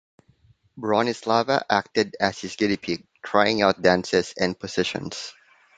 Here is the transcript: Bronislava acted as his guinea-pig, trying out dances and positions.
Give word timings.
Bronislava 0.79 1.61
acted 1.69 2.17
as 2.19 2.39
his 2.39 2.55
guinea-pig, 2.55 3.05
trying 3.23 3.61
out 3.61 3.83
dances 3.83 4.33
and 4.35 4.59
positions. 4.59 5.35